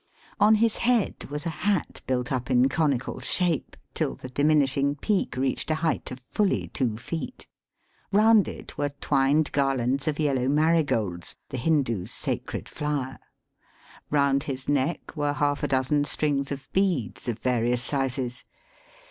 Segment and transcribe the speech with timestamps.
[0.39, 5.37] On his head was a hat built up in conical shape, till the diminishing peak
[5.37, 7.45] reached a height of fully two feet.
[8.11, 13.19] Eound it were twined garlands of yellow marigolds, the Hindoo's sacred flower.
[14.09, 18.43] Bound his neck were half a dozen strings of beads of various sizes.